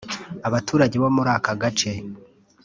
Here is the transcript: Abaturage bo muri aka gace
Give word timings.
Abaturage 0.47 0.95
bo 1.03 1.09
muri 1.15 1.29
aka 1.37 1.53
gace 1.61 1.91